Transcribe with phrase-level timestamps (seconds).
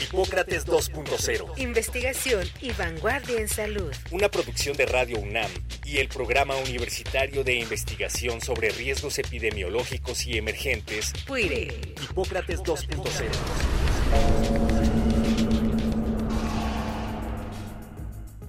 [0.00, 1.58] Hipócrates 2.0.
[1.58, 3.92] Investigación y vanguardia en salud.
[4.10, 5.50] Una producción de Radio UNAM
[5.84, 11.12] y el Programa Universitario de Investigación sobre Riesgos Epidemiológicos y Emergentes.
[11.26, 11.94] PUIRE.
[12.10, 13.26] Hipócrates 2.0.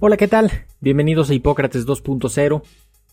[0.00, 0.66] Hola, ¿qué tal?
[0.80, 2.62] Bienvenidos a Hipócrates 2.0.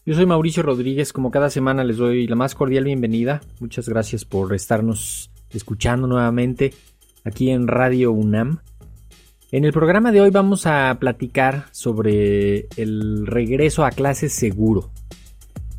[0.06, 3.42] Yo soy Mauricio Rodríguez, como cada semana les doy la más cordial bienvenida.
[3.60, 6.74] Muchas gracias por estarnos escuchando nuevamente
[7.24, 8.60] aquí en Radio UNAM.
[9.52, 14.92] En el programa de hoy vamos a platicar sobre el regreso a clases seguro.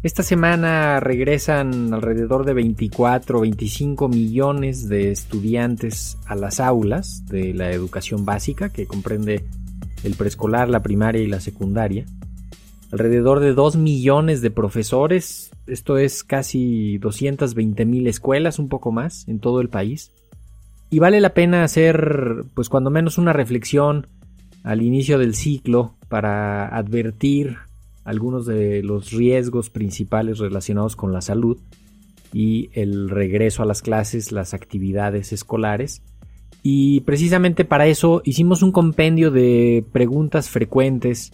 [0.02, 7.52] Esta semana regresan alrededor de 24 o 25 millones de estudiantes a las aulas de
[7.52, 9.44] la educación básica, que comprende
[10.02, 12.06] el preescolar, la primaria y la secundaria.
[12.90, 19.28] Alrededor de 2 millones de profesores, esto es casi 220 mil escuelas, un poco más,
[19.28, 20.12] en todo el país.
[20.90, 24.08] Y vale la pena hacer, pues cuando menos una reflexión
[24.64, 27.56] al inicio del ciclo para advertir
[28.04, 31.58] algunos de los riesgos principales relacionados con la salud
[32.32, 36.02] y el regreso a las clases, las actividades escolares.
[36.62, 41.32] Y precisamente para eso hicimos un compendio de preguntas frecuentes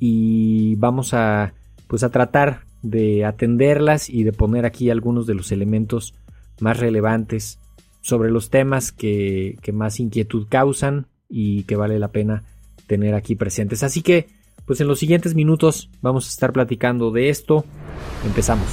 [0.00, 1.52] y vamos a
[1.86, 6.14] pues a tratar de atenderlas y de poner aquí algunos de los elementos
[6.60, 7.58] más relevantes
[8.06, 12.44] sobre los temas que, más inquietud causan y que vale la pena
[12.86, 13.82] tener aquí presentes.
[13.82, 14.28] Así que,
[14.64, 17.64] pues en los siguientes minutos vamos a estar platicando de esto.
[18.24, 18.68] Empezamos.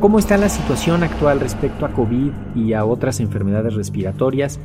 [0.00, 4.58] ¿Cómo está la situación actual respecto a COVID y a otras enfermedades respiratorias?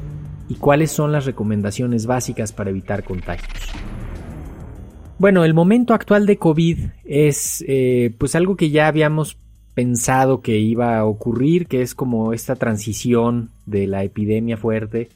[0.47, 3.73] ¿Y cuáles son las recomendaciones básicas para evitar contagios?
[5.19, 9.37] Bueno, el momento actual de COVID es eh, pues algo que ya habíamos
[9.73, 15.09] pensado que iba a ocurrir, que es como esta transición de la epidemia fuerte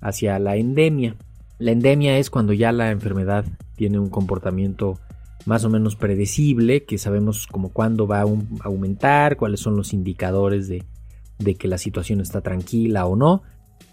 [0.00, 1.16] hacia la endemia.
[1.58, 3.44] La endemia es cuando ya la enfermedad
[3.76, 4.98] tiene un comportamiento
[5.44, 8.26] más o menos predecible, que sabemos como cuándo va a
[8.64, 10.84] aumentar, cuáles son los indicadores de,
[11.38, 13.42] de que la situación está tranquila o no.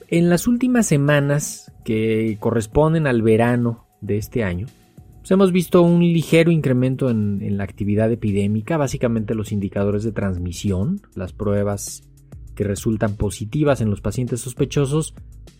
[0.07, 4.67] En las últimas semanas que corresponden al verano de este año,
[5.25, 11.01] pues hemos visto un ligero incremento en, la actividad epidémica, básicamente los indicadores de transmisión,
[11.15, 12.03] las pruebas
[12.53, 15.15] que resultan positivas en los pacientes sospechosos.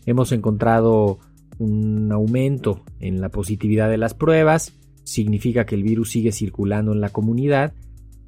[0.05, 1.17] Hemos encontrado
[1.57, 7.01] un aumento en la positividad de las pruebas, significa que el virus sigue circulando en
[7.01, 7.73] la comunidad.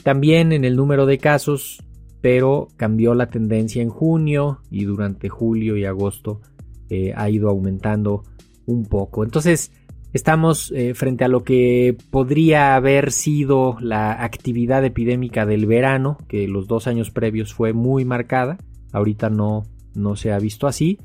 [0.01, 1.83] También en el número de casos,
[2.19, 6.41] pero cambió la tendencia en junio y durante julio y agosto
[6.89, 8.23] eh, ha ido aumentando
[8.65, 9.23] un poco.
[9.23, 9.71] Entonces,
[10.17, 16.47] Estamos eh, frente a lo que podría haber sido la actividad epidémica del verano, que
[16.47, 18.57] los dos años previos fue muy marcada,
[18.93, 20.97] ahorita no, no se ha visto así,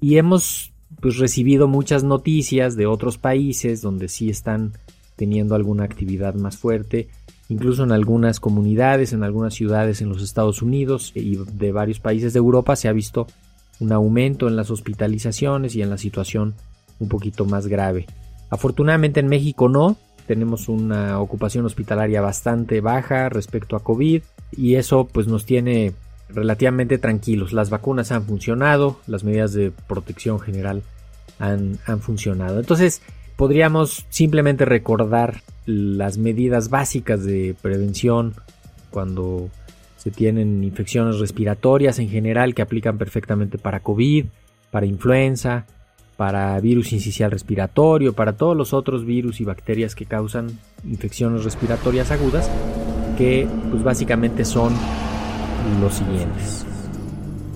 [0.00, 4.72] y hemos pues, recibido muchas noticias de otros países donde sí están
[5.14, 7.06] teniendo alguna actividad más fuerte,
[7.48, 12.32] incluso en algunas comunidades, en algunas ciudades en los Estados Unidos y de varios países
[12.32, 13.28] de Europa se ha visto
[13.78, 16.56] un aumento en las hospitalizaciones y en la situación
[16.98, 18.06] un poquito más grave.
[18.50, 19.96] Afortunadamente en México no,
[20.26, 24.22] tenemos una ocupación hospitalaria bastante baja respecto a COVID
[24.56, 25.94] y eso pues nos tiene
[26.28, 27.52] relativamente tranquilos.
[27.52, 30.82] Las vacunas han funcionado, las medidas de protección general
[31.38, 32.58] han, han funcionado.
[32.58, 33.02] Entonces
[33.36, 38.34] podríamos simplemente recordar las medidas básicas de prevención
[38.90, 39.50] cuando
[39.96, 44.26] se tienen infecciones respiratorias en general que aplican perfectamente para COVID,
[44.70, 45.66] para influenza,
[46.16, 52.10] para virus incisional respiratorio, para todos los otros virus y bacterias que causan infecciones respiratorias
[52.10, 52.50] agudas,
[53.18, 54.72] que pues básicamente son
[55.80, 56.66] los siguientes.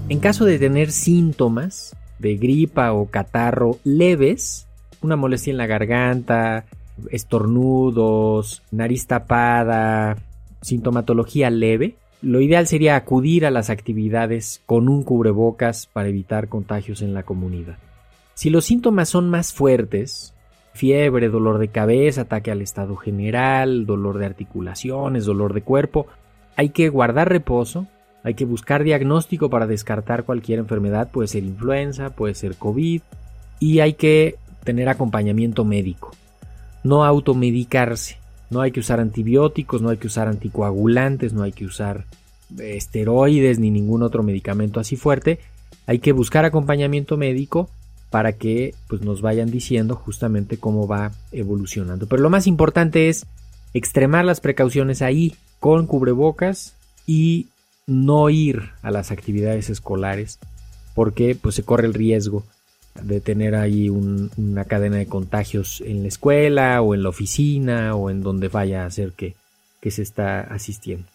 [0.09, 4.67] En caso de tener síntomas de gripa o catarro leves,
[5.03, 6.67] una molestia en la garganta,
[7.11, 10.19] estornudos, nariz tapada,
[10.61, 17.01] sintomatología leve, lo ideal sería acudir a las actividades con un cubrebocas para evitar contagios
[17.01, 17.79] en la comunidad.
[18.41, 20.33] Si los síntomas son más fuertes,
[20.73, 26.07] fiebre, dolor de cabeza, ataque al estado general, dolor de articulaciones, dolor de cuerpo,
[26.57, 27.87] hay que guardar reposo,
[28.25, 33.03] hay que buscar diagnóstico para descartar cualquier enfermedad, puede ser influenza, puede ser COVID,
[33.59, 36.13] y hay que tener acompañamiento médico.
[36.83, 38.17] No automedicarse.
[38.49, 42.07] No hay que usar antibióticos, no hay que usar anticoagulantes, no hay que usar
[42.59, 45.41] esteroides ni ningún otro medicamento así fuerte.
[45.87, 47.69] Hay que buscar acompañamiento médico
[48.11, 52.07] para que pues, nos vayan diciendo justamente cómo va evolucionando.
[52.07, 53.27] Pero lo más importante es
[53.73, 56.75] extremar las precauciones ahí con cubrebocas
[57.07, 57.47] y
[57.87, 60.39] no ir a las actividades escolares
[60.95, 62.45] porque pues se corre el riesgo
[63.01, 68.11] de tener ahí una cadena de contagios en la escuela o en la oficina o
[68.11, 69.35] en donde vaya a ser que,
[69.81, 71.07] que se está asistiendo.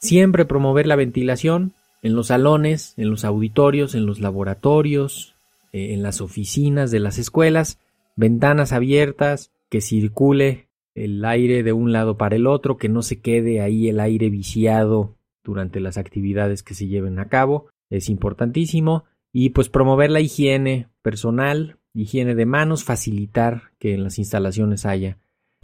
[0.00, 1.72] Siempre promover la ventilación
[2.02, 5.33] en los salones, en los auditorios, en los laboratorios,
[5.74, 7.80] eh, en las oficinas de las escuelas,
[8.14, 13.20] ventanas abiertas, que circule el aire de un lado para el otro, que no se
[13.20, 19.02] quede ahí el aire viciado durante las actividades que se lleven a cabo, es importantísimo,
[19.32, 25.18] y pues promover la higiene personal, higiene de manos, facilitar que en las instalaciones haya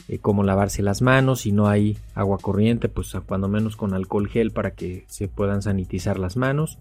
[0.09, 4.29] eh, cómo lavarse las manos, si no hay agua corriente, pues cuando menos con alcohol
[4.29, 6.81] gel para que se puedan sanitizar las manos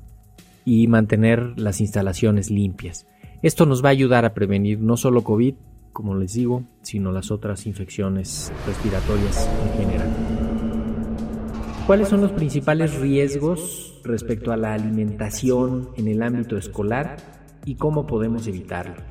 [0.69, 3.07] y mantener las instalaciones limpias.
[3.42, 5.56] Esto nos va a ayudar a prevenir no solo COVID,
[5.92, 10.07] como les digo, sino las otras infecciones respiratorias en general.
[11.88, 17.18] ¿Cuáles son los principales riesgos respecto a la alimentación en el ámbito escolar
[17.65, 19.01] y cómo podemos evitarlo?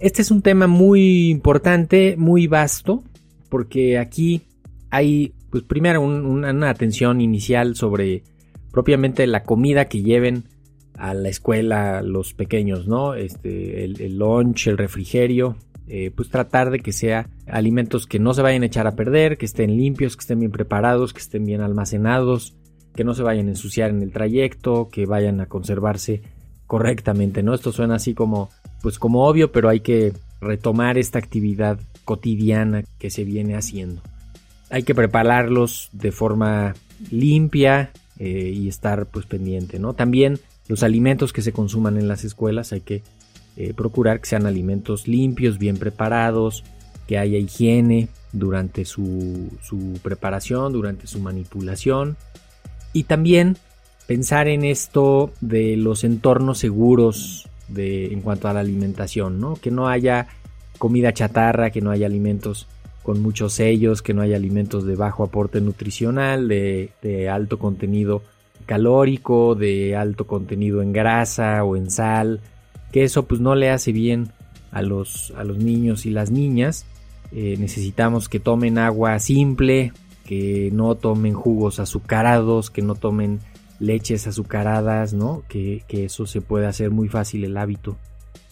[0.00, 3.04] Este es un tema muy importante, muy vasto,
[3.50, 4.42] porque aquí
[4.90, 8.24] hay, pues primero, una atención inicial sobre
[8.72, 10.55] propiamente la comida que lleven
[10.98, 13.14] a la escuela los pequeños, ¿no?
[13.14, 15.56] Este, el, el lunch, el refrigerio,
[15.88, 19.38] eh, pues tratar de que sea alimentos que no se vayan a echar a perder,
[19.38, 22.56] que estén limpios, que estén bien preparados, que estén bien almacenados,
[22.96, 26.22] que no se vayan a ensuciar en el trayecto, que vayan a conservarse
[26.66, 27.54] correctamente, ¿no?
[27.54, 28.50] Esto suena así como,
[28.82, 34.02] pues como obvio, pero hay que retomar esta actividad cotidiana que se viene haciendo.
[34.70, 36.74] Hay que prepararlos de forma
[37.12, 39.92] limpia eh, y estar pues pendiente, ¿no?
[39.94, 43.02] También los alimentos que se consuman en las escuelas hay que
[43.56, 46.64] eh, procurar que sean alimentos limpios, bien preparados,
[47.06, 49.48] que haya higiene durante su,
[50.02, 52.16] preparación, durante su manipulación.
[52.92, 53.56] Y también
[54.06, 59.54] pensar en esto de los entornos seguros de, en cuanto a la alimentación, ¿no?
[59.54, 60.28] Que no haya
[60.78, 62.66] comida chatarra, que no haya alimentos
[63.02, 68.22] con muchos sellos, que no haya alimentos de bajo aporte nutricional, de, de alto contenido
[68.66, 72.40] calórico, de alto contenido en grasa o en sal,
[72.92, 74.28] que eso pues no le hace bien
[74.72, 76.84] a los, a los niños y las niñas.
[77.32, 79.92] Eh, necesitamos que tomen agua simple,
[80.24, 83.40] que no tomen jugos azucarados, que no tomen
[83.78, 85.42] leches azucaradas, ¿no?
[85.48, 87.96] Que, eso se puede hacer muy fácil el hábito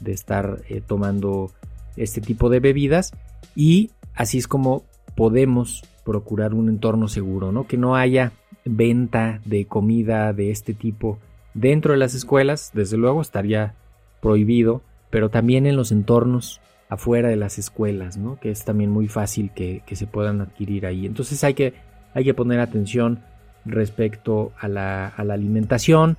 [0.00, 1.50] de estar eh, tomando
[1.96, 3.12] este tipo de bebidas
[3.54, 4.84] y así es como
[5.14, 7.66] podemos procurar un entorno seguro, ¿no?
[7.66, 8.32] Que no haya
[8.64, 11.18] venta de comida de este tipo
[11.54, 13.74] dentro de las escuelas, desde luego estaría
[14.20, 18.38] prohibido, pero también en los entornos afuera de las escuelas, ¿no?
[18.40, 21.06] que es también muy fácil que, se puedan adquirir ahí.
[21.06, 21.74] Entonces hay que,
[22.14, 23.20] hay que poner atención
[23.64, 26.16] respecto a la, a la alimentación.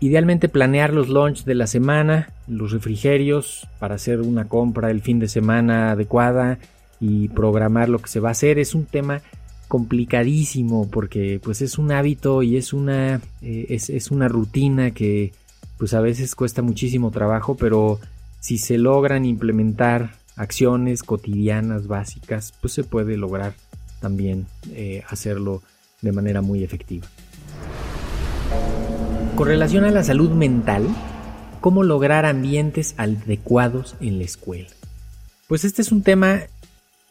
[0.00, 5.18] Idealmente planear los lunch de la semana, los refrigerios para hacer una compra el fin
[5.18, 6.58] de semana adecuada
[7.00, 8.58] y programar lo que se va a hacer.
[8.58, 9.22] Es un tema
[9.68, 15.32] complicadísimo porque pues es un hábito y es una, eh, es, es una rutina que
[15.78, 18.00] pues a veces cuesta muchísimo trabajo, pero
[18.40, 23.54] si se logran implementar acciones cotidianas básicas, pues se puede lograr
[24.00, 25.62] también eh, hacerlo
[26.02, 27.06] de manera muy efectiva.
[29.36, 30.86] Con relación a la salud mental,
[31.60, 34.68] ¿cómo lograr ambientes adecuados en la escuela?
[35.48, 36.42] Pues este es un tema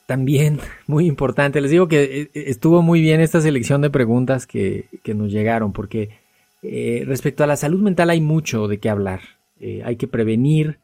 [0.05, 1.61] también muy importante.
[1.61, 5.73] Les digo que eh, estuvo muy bien esta selección de preguntas que, que nos llegaron,
[5.73, 6.23] porque
[6.63, 9.21] eh, respecto a la salud mental hay mucho de qué hablar.
[9.59, 10.79] Eh, hay que prevenir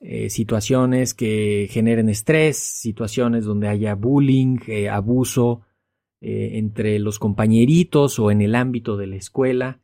[0.00, 4.58] eh, situaciones que generen estrés, situaciones donde haya bullying,
[4.90, 5.62] abuso
[6.24, 9.80] entre los compañeritos o en el ámbito de la escuela.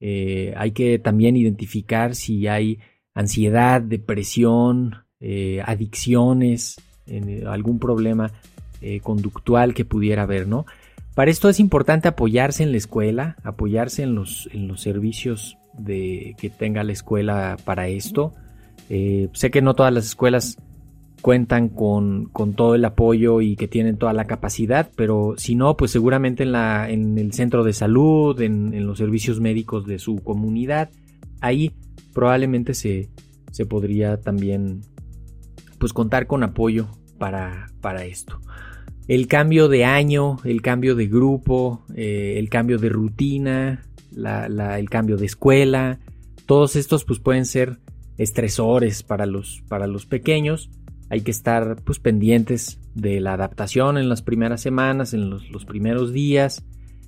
[0.00, 2.78] hay que también identificar si hay
[3.12, 5.04] ansiedad, depresión,
[5.66, 6.76] adicciones,
[7.46, 8.30] algún problema
[9.02, 10.66] conductual que pudiera haber, ¿no?
[11.14, 16.34] Para esto es importante apoyarse en la escuela, apoyarse en los, en los servicios de,
[16.38, 18.32] que tenga la escuela para esto.
[18.88, 20.56] Eh, sé que no todas las escuelas
[21.20, 25.90] cuentan con, todo el apoyo y que tienen toda la capacidad, pero si no, pues
[25.90, 30.90] seguramente en, la, en el centro de salud, en, los servicios médicos de su comunidad,
[31.40, 31.72] ahí
[32.12, 33.10] probablemente se,
[33.52, 34.80] se podría también
[35.82, 36.86] pues contar con apoyo
[37.18, 38.40] para, para esto.
[39.08, 43.82] el cambio de año, el cambio de grupo, eh, el cambio de rutina,
[44.14, 45.98] el cambio de escuela,
[46.46, 47.80] todos estos pues pueden ser
[48.16, 50.70] estresores para los, para los pequeños.
[51.10, 56.12] Hay que estar pues pendientes de la adaptación en las primeras semanas, en los, primeros
[56.12, 56.64] días,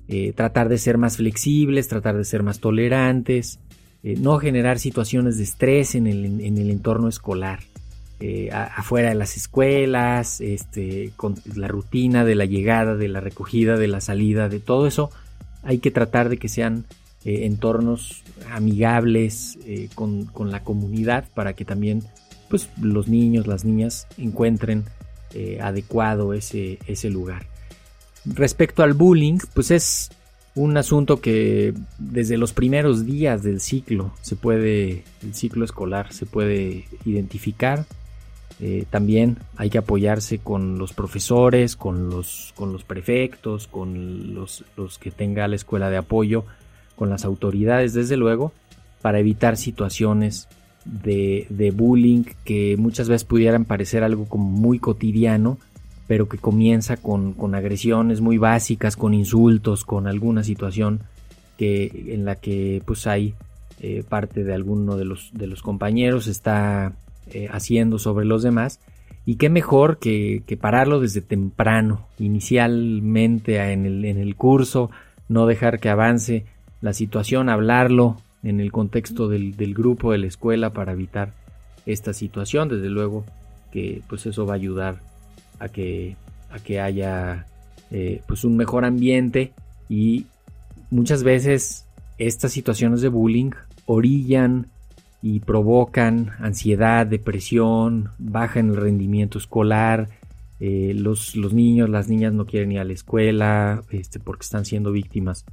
[0.09, 3.61] eh, tratar de ser más flexibles, tratar de ser más tolerantes,
[4.03, 7.59] eh, no generar situaciones de estrés en el, en el entorno escolar.
[8.21, 13.75] Eh, afuera de las escuelas, este, con la rutina de la llegada, de la recogida,
[13.75, 15.11] de la salida, de todo eso,
[15.63, 16.85] hay que tratar de que sean
[17.25, 22.03] eh, entornos amigables eh, con, la comunidad para que también
[22.49, 24.85] pues, los niños, las niñas encuentren
[25.59, 27.45] adecuado ese, ese lugar.
[28.23, 30.09] Respecto al bullying, pues es
[30.55, 36.25] un asunto que desde los primeros días del ciclo se puede, el ciclo escolar se
[36.25, 37.85] puede identificar
[38.61, 44.63] eh, también hay que apoyarse con los profesores, con los, con los prefectos, con los,
[44.99, 46.45] que tenga la escuela de apoyo,
[46.95, 48.53] con las autoridades, desde luego,
[49.01, 50.47] para evitar situaciones
[50.85, 55.57] de, bullying que muchas veces pudieran parecer algo como muy cotidiano,
[56.07, 61.01] pero que comienza con, agresiones muy básicas, con insultos, con alguna situación
[61.57, 63.33] que, en la que pues hay
[63.81, 66.27] eh, parte de alguno de los, de los compañeros.
[66.27, 66.93] Está
[67.27, 68.79] eh, haciendo sobre los demás.
[69.25, 74.91] Y qué mejor que, pararlo desde temprano, inicialmente en el, curso,
[75.27, 76.45] no dejar que avance
[76.81, 81.33] la situación, hablarlo en el contexto del, grupo, de la escuela, para evitar
[81.87, 82.69] esta situación.
[82.69, 83.25] Desde luego
[83.71, 84.99] que pues eso va a ayudar
[85.59, 86.15] a que,
[86.51, 87.47] a que haya
[87.89, 89.53] eh, pues un mejor ambiente
[89.89, 90.27] y
[90.91, 91.85] muchas veces
[92.17, 93.51] estas situaciones de bullying
[93.85, 94.67] orillan
[95.25, 100.07] y provocan ansiedad, depresión, baja en el rendimiento escolar,
[100.59, 104.65] eh, los, los, niños, las niñas no quieren ir a la escuela este, porque están
[104.65, 105.43] siendo víctimas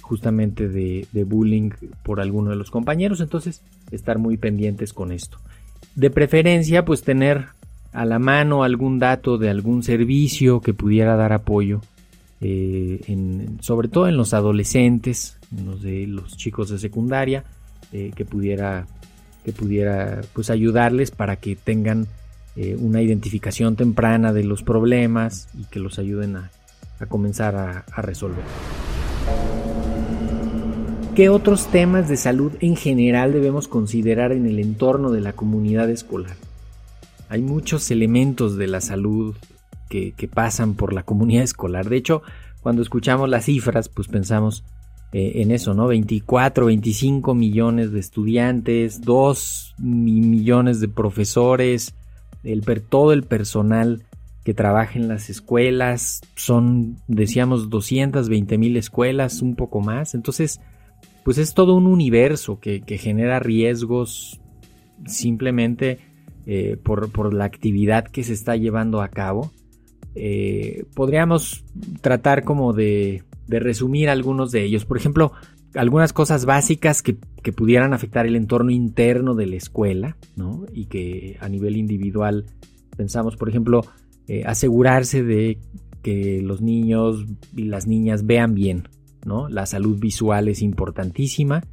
[0.00, 1.70] justamente de, bullying
[2.02, 5.38] por alguno de los compañeros, entonces estar muy pendientes con esto.
[5.94, 7.50] De preferencia, pues tener
[7.92, 11.82] a la mano algún dato de algún servicio que pudiera dar apoyo,
[12.40, 13.00] eh,
[13.60, 17.44] sobre todo en los adolescentes, en los de los chicos de secundaria,
[17.92, 18.88] eh, que pudiera
[19.44, 22.06] que pudiera pues ayudarles para que tengan
[22.56, 26.50] eh, una identificación temprana de los problemas y que los ayuden a,
[27.08, 28.44] comenzar a, a, resolver.
[31.14, 35.88] ¿Qué otros temas de salud en general debemos considerar en el entorno de la comunidad
[35.90, 36.36] escolar?
[37.28, 39.36] Hay muchos elementos de la salud
[39.88, 41.88] que, que pasan por la comunidad escolar.
[41.88, 42.22] De hecho,
[42.62, 44.64] cuando escuchamos las cifras, pues pensamos,
[45.12, 45.88] eh, en eso, ¿no?
[45.88, 51.94] 24, 25 millones de estudiantes, 2 millones de profesores,
[52.44, 54.04] el, todo el personal
[54.44, 60.14] que trabaja en las escuelas, son, decíamos, 220 mil escuelas, un poco más.
[60.14, 60.60] Entonces,
[61.24, 64.40] pues es todo un universo que, genera riesgos
[65.06, 65.98] simplemente
[66.46, 69.50] eh, por, la actividad que se está llevando a cabo.
[70.14, 71.64] Eh, podríamos
[72.00, 74.84] tratar como de de resumir algunos de ellos.
[74.86, 75.32] Por ejemplo,
[75.74, 77.18] algunas cosas básicas que,
[77.52, 80.66] pudieran afectar el entorno interno de la escuela, ¿no?
[80.72, 82.46] Y que a nivel individual
[82.96, 83.82] pensamos, por ejemplo,
[84.28, 85.58] eh, asegurarse de
[86.02, 87.26] que los niños
[87.56, 88.88] y las niñas vean bien,
[89.26, 89.48] ¿no?
[89.48, 91.64] La salud visual es importantísima,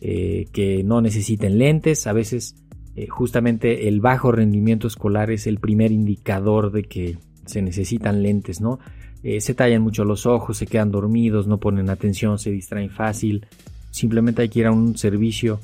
[0.00, 2.56] eh, que no necesiten lentes, a veces
[2.96, 8.60] eh, justamente el bajo rendimiento escolar es el primer indicador de que se necesitan lentes,
[8.60, 8.80] ¿no?
[9.24, 13.46] Eh, se tallan mucho los ojos, se quedan dormidos, no ponen atención, se distraen fácil.
[13.90, 15.60] Simplemente hay que ir a un servicio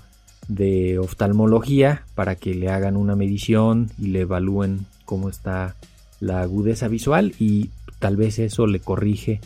[0.49, 5.77] de oftalmología para que le hagan una medición y le evalúen cómo está
[6.21, 9.41] la agudeza visual y tal vez eso le corrige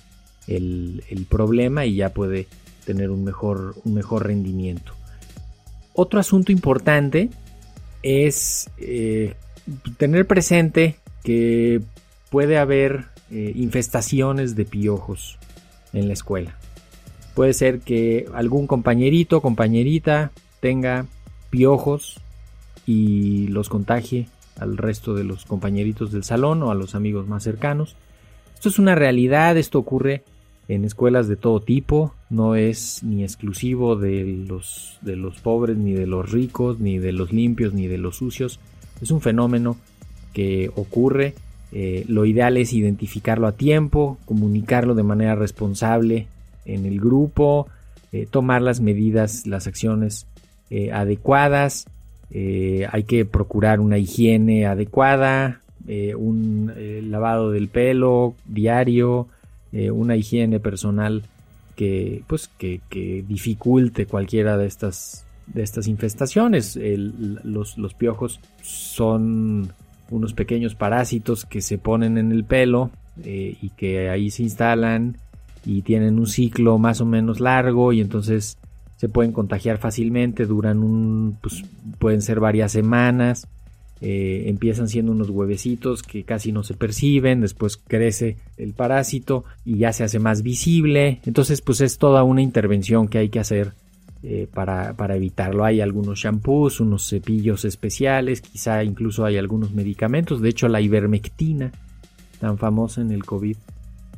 [0.47, 2.47] el, problema y ya puede
[2.87, 4.92] tener un mejor, un mejor rendimiento.
[5.92, 7.30] Otro asunto importante
[8.04, 9.35] es eh,
[9.97, 11.80] tener presente que
[12.30, 15.40] puede haber eh, infestaciones de piojos
[15.92, 16.56] en la escuela.
[17.34, 21.06] Puede ser que algún compañerito compañerita tenga
[21.50, 22.20] piojos
[22.86, 27.42] y los contagie al resto de los compañeritos del salón o a los amigos más
[27.42, 27.96] cercanos.
[28.54, 30.22] Esto es una realidad, esto ocurre
[30.68, 35.92] en escuelas de todo tipo, no es ni exclusivo de los, de los pobres, ni
[35.92, 38.60] de los ricos, ni de los limpios, ni de los sucios.
[39.00, 39.76] Es un fenómeno
[40.32, 41.34] que ocurre
[41.76, 46.28] eh, lo ideal es identificarlo a tiempo, comunicarlo de manera responsable
[46.64, 47.66] en el grupo,
[48.12, 50.28] eh, tomar las medidas, las acciones
[50.70, 51.86] eh, adecuadas.
[52.30, 55.60] hay que procurar una higiene adecuada,
[56.16, 56.72] un
[57.10, 59.28] lavado del pelo diario,
[59.72, 61.22] una higiene personal
[61.76, 62.80] que, pues, que,
[63.28, 66.76] dificulte cualquiera de estas, de estas infestaciones.
[66.76, 69.70] los, los piojos son
[70.14, 72.90] unos pequeños parásitos que se ponen en el pelo
[73.23, 75.18] y que ahí se instalan
[75.64, 78.59] y tienen un ciclo más o menos largo y entonces
[78.97, 81.64] se pueden contagiar fácilmente, duran un, pues
[81.99, 83.49] pueden ser varias semanas,
[84.00, 89.78] eh, empiezan siendo unos huevecitos que casi no se perciben, después crece el parásito y
[89.78, 93.73] ya se hace más visible, entonces pues es toda una intervención que hay que hacer
[94.26, 95.66] eh, para, para, evitarlo.
[95.66, 101.70] Hay algunos shampoos, unos cepillos especiales, quizá incluso hay algunos medicamentos, de hecho la ivermectina,
[102.40, 103.54] tan famosa en el COVID,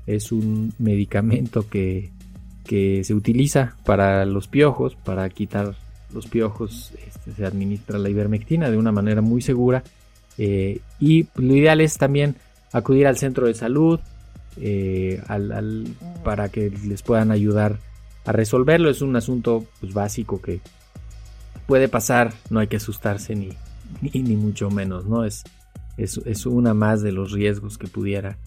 [0.06, 2.12] es un medicamento que,
[2.68, 5.74] se utiliza para los piojos, para quitar
[6.14, 9.82] los piojos, este, se administra la ivermectina de una manera muy segura.
[10.38, 12.36] Eh, y lo ideal es también
[12.72, 13.98] acudir al centro de salud
[14.60, 15.20] eh,
[16.22, 17.80] para que les puedan ayudar
[18.26, 18.90] a resolverlo.
[18.90, 20.60] Es un asunto pues, básico que
[21.66, 23.50] puede pasar, no hay que asustarse ni,
[24.02, 25.24] ni, mucho menos, ¿no?
[25.24, 25.44] Es,
[25.96, 28.38] es, una más de los riesgos que pudiera,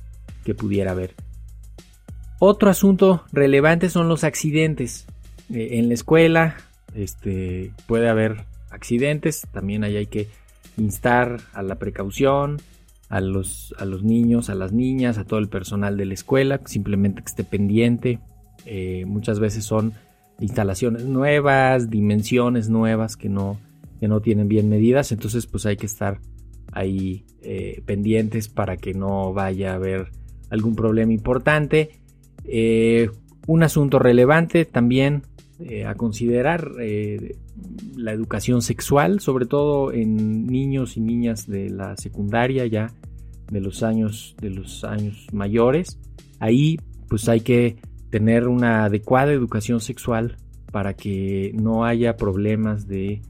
[0.45, 1.15] que pudiera haber.
[2.39, 5.05] Otro asunto relevante son los accidentes.
[5.53, 6.57] Eh, en la escuela
[6.93, 10.27] este, puede haber accidentes, también ahí hay que
[10.77, 12.61] instar a la precaución,
[13.09, 16.61] a los, a los niños, a las niñas, a todo el personal de la escuela,
[16.65, 18.19] simplemente que esté pendiente.
[18.65, 19.93] Eh, muchas veces son
[20.39, 23.59] instalaciones nuevas, dimensiones nuevas que no,
[23.99, 26.19] que no tienen bien medidas, entonces pues hay que estar
[26.71, 30.11] ahí eh, pendientes para que no vaya a haber
[30.49, 31.99] algún problema importante.
[32.45, 33.09] Eh,
[33.47, 35.23] un asunto relevante también
[35.85, 36.71] a considerar
[37.97, 42.93] la educación sexual, sobre todo en niños y niñas de la secundaria ya
[43.51, 45.99] de los años de los años mayores.
[46.39, 46.77] Ahí
[47.09, 47.77] pues hay que
[48.09, 50.37] tener una adecuada educación sexual
[50.71, 53.21] para que no haya problemas de,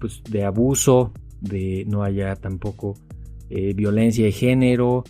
[0.00, 2.94] pues, de abuso, de no haya tampoco
[3.48, 5.04] violencia de género,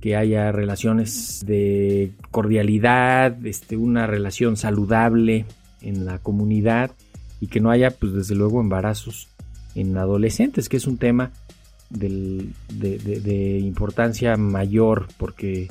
[0.00, 5.44] que haya relaciones de cordialidad, este, una relación saludable
[5.82, 6.92] en la comunidad
[7.40, 9.28] y que no haya, pues desde luego, embarazos
[9.74, 11.32] en adolescentes, que es un tema
[11.90, 15.68] de, de, importancia mayor porque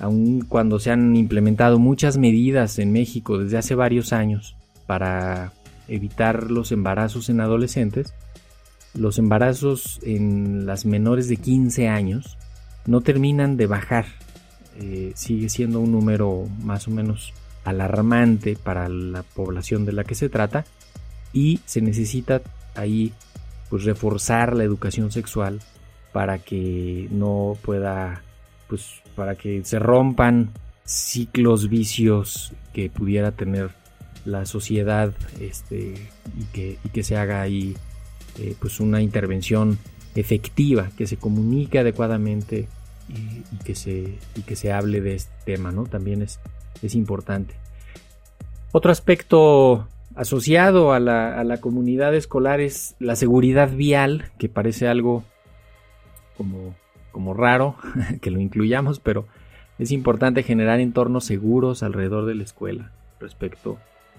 [0.00, 4.56] aun cuando se han implementado muchas medidas en México desde hace varios años
[4.86, 5.52] para
[5.88, 8.14] evitar los embarazos en adolescentes,
[8.94, 12.38] los embarazos en las menores de 15 años
[12.86, 14.06] no terminan de bajar.
[14.78, 17.32] Eh, sigue siendo un número más o menos
[17.64, 20.64] alarmante para la población de la que se trata
[21.32, 22.42] y se necesita
[22.74, 23.12] ahí
[23.70, 25.60] pues reforzar la educación sexual
[26.12, 28.22] para que no pueda
[28.68, 30.50] pues para que se rompan
[30.84, 33.70] ciclos vicios que pudiera tener
[34.24, 35.94] la sociedad este
[36.38, 37.76] y que, y se haga ahí
[38.38, 39.78] eh, pues una intervención
[40.14, 42.68] efectiva que se comunique adecuadamente
[43.08, 45.84] y, que, se, y que se hable de este tema, ¿no?
[45.84, 46.40] También es,
[46.82, 47.54] es importante.
[48.72, 54.88] Otro aspecto asociado a la, a la, comunidad escolar es la seguridad vial, que parece
[54.88, 55.22] algo
[56.36, 56.74] como,
[57.16, 57.76] como raro
[58.20, 59.26] que lo incluyamos, pero
[59.78, 63.78] es importante generar entornos seguros alrededor de la escuela respecto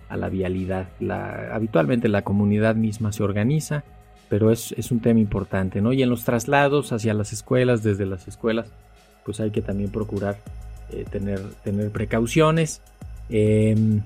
[0.10, 0.89] a la vialidad.
[0.99, 3.83] La, habitualmente la comunidad misma se organiza
[4.29, 5.93] pero es, un tema importante, ¿no?
[5.93, 8.67] Y en los traslados hacia las escuelas, desde las escuelas,
[9.23, 10.38] pues hay que también procurar
[10.91, 12.81] eh, tener, tener precauciones.
[13.29, 14.01] Em,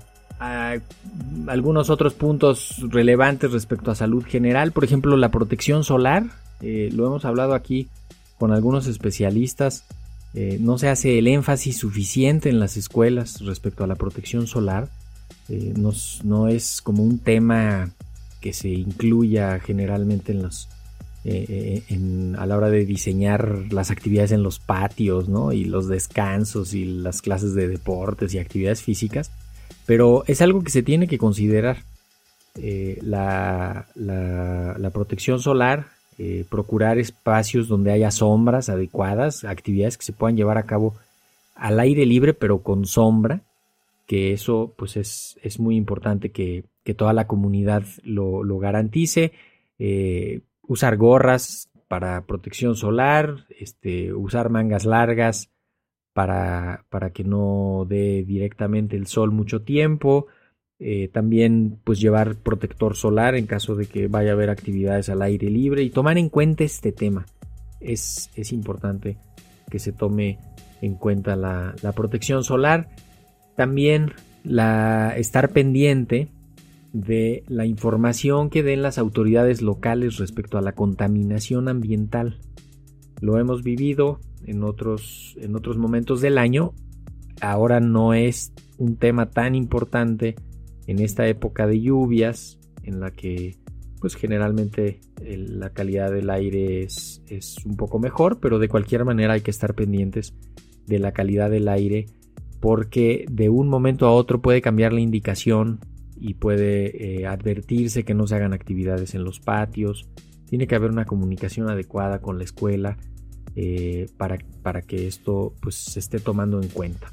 [1.48, 6.24] algunos otros puntos relevantes respecto a salud general, por ejemplo, la protección solar,
[6.62, 7.88] eh, lo hemos hablado aquí
[8.42, 9.86] con algunos especialistas,
[10.34, 14.90] eh, no se hace el énfasis suficiente en las escuelas respecto a la protección solar,
[16.24, 17.92] no es como un tema
[18.40, 20.68] que se incluya generalmente en los
[21.24, 25.52] eh, eh, a la hora de diseñar las actividades en los patios, ¿no?
[25.52, 29.30] Y los descansos y las clases de deportes y actividades físicas.
[29.86, 31.84] Pero es algo que se tiene que considerar.
[32.56, 33.86] Eh, la,
[34.92, 35.90] protección solar,
[36.50, 40.94] procurar espacios donde haya sombras adecuadas, actividades que se puedan llevar a cabo
[41.56, 43.42] al aire libre pero con sombra,
[44.06, 49.32] que eso pues es, es muy importante que, que toda la comunidad lo, garantice.
[49.80, 55.50] Eh, usar gorras para protección solar, este, usar mangas largas
[56.14, 60.28] para, para que no dé directamente el sol mucho tiempo.
[60.84, 65.22] Eh, también pues llevar protector solar en caso de que vaya a haber actividades al
[65.22, 67.28] aire libre y tomar en cuenta este tema.
[67.80, 69.18] es, importante
[69.70, 70.40] que se tome
[70.82, 72.90] en cuenta la, protección solar.
[73.56, 74.14] También
[74.44, 76.30] la, estar pendiente
[76.94, 82.40] de la información que den las autoridades locales respecto a la contaminación ambiental.
[83.22, 86.74] Lo hemos vivido en otros, en otros momentos del año.
[87.40, 90.36] Ahora no es un tema tan importante
[90.92, 93.58] en esta época de lluvias en la que
[94.02, 97.22] pues generalmente la calidad del aire es,
[97.66, 100.34] un poco mejor, pero de cualquier manera hay que estar pendientes
[100.88, 102.08] de la calidad del aire
[102.60, 105.80] porque de un momento a otro puede cambiar la indicación
[106.20, 110.10] y puede eh, advertirse que no se hagan actividades en los patios.
[110.48, 112.98] Tiene que haber una comunicación adecuada con la escuela
[113.56, 117.12] eh, para, para, que esto pues, se esté tomando en cuenta.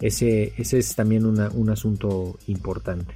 [0.00, 3.14] Ese, ese es también un asunto importante.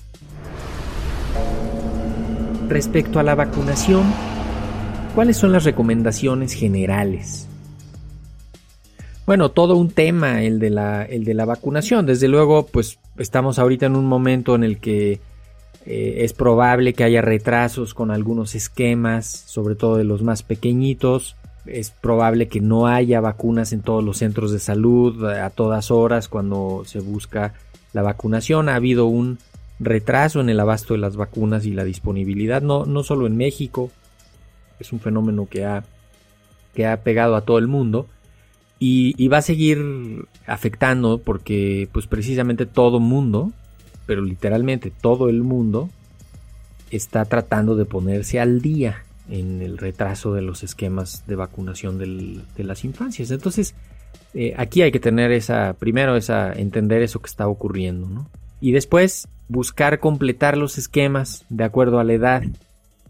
[2.68, 4.04] Respecto a la vacunación,
[5.14, 7.48] ¿cuáles son las recomendaciones generales?
[9.28, 12.06] Bueno, todo un tema el de la, el de la vacunación.
[12.06, 15.20] Desde luego, pues estamos ahorita en un momento en el que
[15.84, 21.36] eh, es probable que haya retrasos con algunos esquemas, sobre todo de los más pequeñitos.
[21.70, 26.28] Es probable que no haya vacunas en todos los centros de salud a todas horas
[26.28, 27.54] cuando se busca
[27.92, 28.68] la vacunación.
[28.68, 29.38] Ha habido un
[29.78, 33.90] retraso en el abasto de las vacunas y la disponibilidad, no, no solo en México,
[34.81, 35.85] es un fenómeno que ha,
[36.74, 38.07] que ha pegado a todo el mundo
[38.78, 43.52] y, va a seguir afectando porque pues precisamente todo mundo,
[44.07, 45.90] pero literalmente todo el mundo
[46.90, 52.64] está tratando de ponerse al día en el retraso de los esquemas de vacunación de
[52.64, 53.30] las infancias.
[53.30, 53.74] Entonces,
[54.34, 58.28] eh, aquí hay que tener esa, primero esa, entender eso que está ocurriendo, ¿no?
[58.60, 62.42] Y después buscar completar los esquemas de acuerdo a la edad,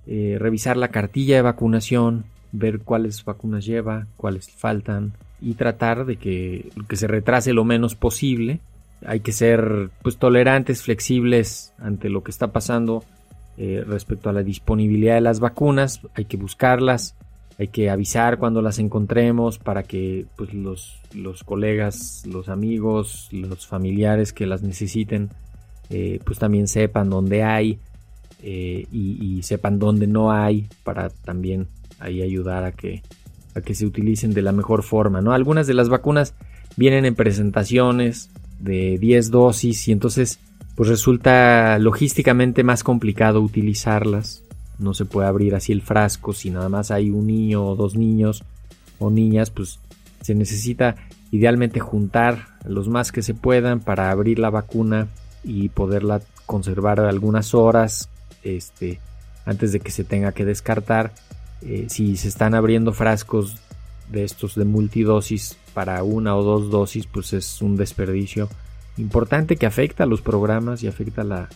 [0.07, 6.17] eh, revisar la cartilla de vacunación, ver cuáles vacunas lleva, cuáles faltan y tratar de
[6.17, 8.61] que, que se retrase lo menos posible.
[9.07, 13.05] Hay que ser pues tolerantes, flexibles ante lo que está pasando
[13.59, 16.01] eh, respecto a la disponibilidad de las vacunas.
[16.15, 17.17] Hay que buscarlas,
[17.59, 23.67] hay que avisar cuando las encontremos para que pues, los, los colegas, los amigos, los
[23.67, 25.31] familiares que las necesiten
[25.91, 27.79] eh, pues también sepan dónde hay
[28.43, 31.67] eh, y, sepan dónde no hay para también
[31.99, 33.03] ahí ayudar a que,
[33.55, 35.21] a que se utilicen de la mejor forma.
[35.21, 35.33] ¿no?
[35.33, 36.35] Algunas de las vacunas
[36.77, 40.39] vienen en presentaciones de 10 dosis y entonces
[40.79, 44.45] pues resulta logísticamente más complicado utilizarlas.
[44.79, 47.97] No se puede abrir así el frasco si nada más hay un niño o dos
[47.97, 48.45] niños
[49.01, 49.81] o niñas, pues
[50.21, 50.95] se necesita
[51.33, 55.09] idealmente juntar los más que se puedan para abrir la vacuna
[55.43, 58.09] y poderla conservar algunas horas
[58.45, 59.01] este,
[59.47, 61.13] antes de que se tenga que descartar.
[61.61, 63.57] Eh, si se están abriendo frascos
[64.13, 68.49] de estos de multidosis para una o dos dosis, pues es un desperdicio
[68.99, 71.49] importante que afecta a los programas y afecta la,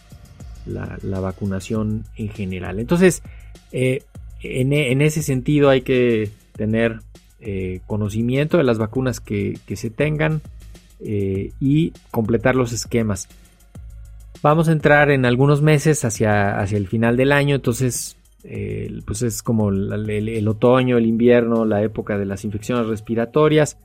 [0.66, 2.78] la, vacunación en general.
[2.78, 3.22] Entonces,
[3.72, 4.02] eh,
[4.42, 7.00] en, ese sentido hay que tener
[7.40, 10.40] eh, conocimiento de las vacunas que, que se tengan
[11.04, 13.28] y completar los esquemas.
[14.40, 18.16] Vamos a entrar en algunos meses hacia, hacia el final del año, entonces
[19.04, 23.78] pues es como el, otoño, el invierno, la época de las infecciones respiratorias.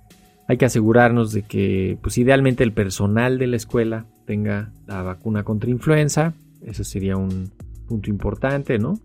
[0.48, 5.44] Hay que asegurarnos de que, pues idealmente el personal de la escuela tenga la vacuna
[5.44, 6.34] contra influenza.
[6.62, 7.52] Eso sería un
[7.88, 9.00] punto importante, ¿no?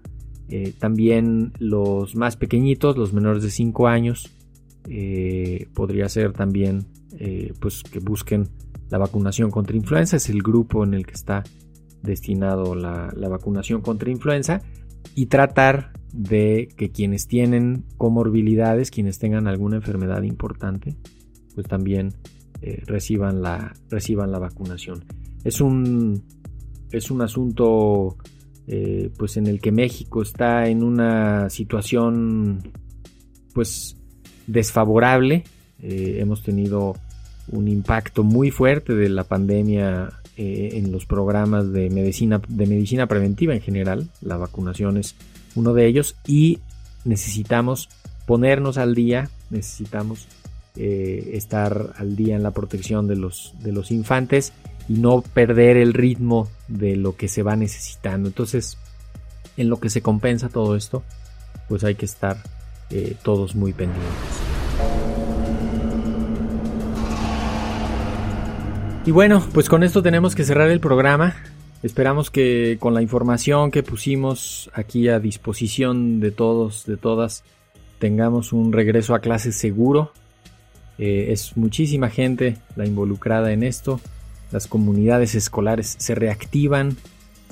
[0.49, 4.31] Eh, también los más pequeñitos, los menores de 5 años,
[4.89, 6.87] eh, podría ser también,
[7.19, 8.49] eh, pues que busquen
[8.91, 11.45] la vacunación contra influenza, es el grupo en el que está
[12.03, 14.61] destinado la, vacunación contra influenza
[15.15, 20.97] y tratar de que quienes tienen comorbilidades, quienes tengan alguna enfermedad importante,
[21.55, 22.15] pues también
[22.61, 25.05] eh, reciban, la, reciban la vacunación.
[25.43, 26.23] Es un,
[26.93, 28.17] es un asunto
[28.69, 32.73] eh, pues en el que México está en una situación
[33.53, 33.97] pues
[34.47, 35.45] desfavorable.
[35.81, 36.95] Eh, hemos tenido
[37.49, 43.55] un impacto muy fuerte de la pandemia en los programas de medicina, de medicina preventiva
[43.55, 44.09] en general.
[44.23, 45.15] La vacunación es
[45.55, 46.59] uno de ellos y
[47.05, 47.89] necesitamos
[48.27, 50.27] ponernos al día, necesitamos
[50.77, 54.53] eh, estar al día en la protección de los, de los infantes
[54.89, 58.29] y no perder el ritmo de lo que se va necesitando.
[58.29, 58.79] Entonces,
[59.57, 61.03] en lo que se compensa todo esto,
[61.69, 62.37] pues hay que estar
[62.91, 64.13] eh, todos muy pendientes.
[69.05, 71.35] Y bueno, pues con esto tenemos que cerrar el programa.
[71.83, 77.43] Esperamos que con la información que pusimos aquí a disposición de todos, de todas,
[77.99, 80.13] tengamos un regreso a clases seguro.
[81.05, 84.01] Eh, es muchísima gente la involucrada en esto.
[84.53, 86.97] Las comunidades escolares se reactivan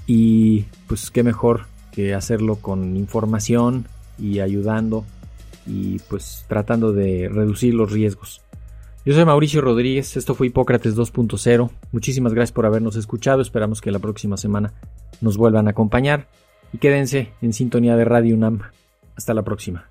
[0.07, 3.89] y pues qué mejor que hacerlo con información
[4.21, 5.05] y ayudando
[5.67, 8.41] y pues tratando de reducir los riesgos.
[9.05, 11.71] Yo soy Mauricio Rodríguez, esto fue Hipócrates 2.0.
[11.91, 14.75] Muchísimas gracias por habernos escuchado, esperamos que la próxima semana
[15.21, 16.29] nos vuelvan a acompañar
[16.73, 18.61] y quédense en sintonía de Radio UNAM.
[19.17, 19.91] Hasta la próxima.